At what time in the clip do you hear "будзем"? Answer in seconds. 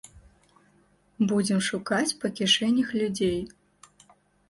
1.33-1.61